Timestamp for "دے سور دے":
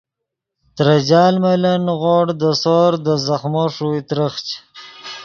2.39-3.13